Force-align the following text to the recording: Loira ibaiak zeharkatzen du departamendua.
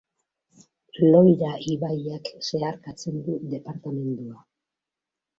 Loira 1.09 1.51
ibaiak 1.73 2.31
zeharkatzen 2.47 3.19
du 3.27 3.35
departamendua. 3.53 4.41